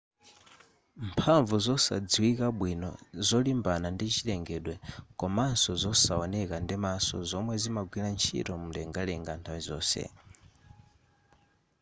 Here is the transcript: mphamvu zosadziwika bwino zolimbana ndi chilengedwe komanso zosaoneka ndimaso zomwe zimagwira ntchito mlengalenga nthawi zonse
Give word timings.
mphamvu 1.07 1.55
zosadziwika 1.65 2.47
bwino 2.59 2.89
zolimbana 3.27 3.87
ndi 3.91 4.07
chilengedwe 4.15 4.75
komanso 5.19 5.71
zosaoneka 5.83 6.55
ndimaso 6.65 7.17
zomwe 7.29 7.53
zimagwira 7.61 8.07
ntchito 8.15 8.53
mlengalenga 8.63 9.33
nthawi 9.39 9.61
zonse 9.67 10.03